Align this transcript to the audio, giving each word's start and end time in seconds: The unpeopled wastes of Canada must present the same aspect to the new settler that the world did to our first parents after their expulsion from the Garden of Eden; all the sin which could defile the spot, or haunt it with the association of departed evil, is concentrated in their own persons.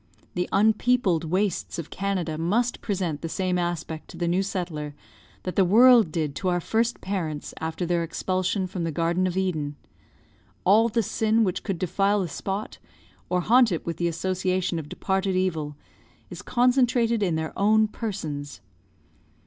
The 0.33 0.49
unpeopled 0.51 1.25
wastes 1.25 1.77
of 1.77 1.91
Canada 1.91 2.35
must 2.35 2.81
present 2.81 3.21
the 3.21 3.29
same 3.29 3.59
aspect 3.59 4.07
to 4.07 4.17
the 4.17 4.27
new 4.27 4.41
settler 4.41 4.95
that 5.43 5.55
the 5.55 5.63
world 5.63 6.11
did 6.11 6.33
to 6.37 6.47
our 6.47 6.59
first 6.59 7.01
parents 7.01 7.53
after 7.59 7.85
their 7.85 8.03
expulsion 8.03 8.65
from 8.65 8.83
the 8.83 8.91
Garden 8.91 9.27
of 9.27 9.37
Eden; 9.37 9.75
all 10.65 10.89
the 10.89 11.03
sin 11.03 11.43
which 11.43 11.61
could 11.61 11.77
defile 11.77 12.21
the 12.23 12.29
spot, 12.29 12.79
or 13.29 13.41
haunt 13.41 13.71
it 13.71 13.85
with 13.85 13.97
the 13.97 14.07
association 14.07 14.79
of 14.79 14.89
departed 14.89 15.35
evil, 15.35 15.75
is 16.31 16.41
concentrated 16.41 17.21
in 17.21 17.35
their 17.35 17.53
own 17.55 17.87
persons. 17.87 18.59